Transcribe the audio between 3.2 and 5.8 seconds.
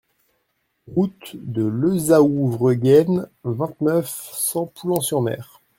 vingt-neuf, cent Poullan-sur-Mer